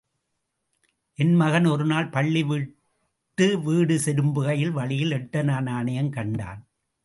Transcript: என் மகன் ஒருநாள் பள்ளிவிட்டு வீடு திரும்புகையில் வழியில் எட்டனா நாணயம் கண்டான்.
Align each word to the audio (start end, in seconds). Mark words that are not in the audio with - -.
என் 1.19 1.35
மகன் 1.35 1.65
ஒருநாள் 1.65 2.09
பள்ளிவிட்டு 2.09 3.47
வீடு 3.61 3.95
திரும்புகையில் 4.05 4.71
வழியில் 4.71 5.11
எட்டனா 5.11 5.61
நாணயம் 5.61 6.09
கண்டான். 6.09 6.61